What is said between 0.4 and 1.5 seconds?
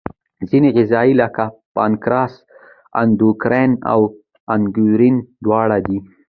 ځینې غدې لکه